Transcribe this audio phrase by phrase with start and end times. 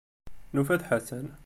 [0.53, 1.27] Nufa-d Ḥasan.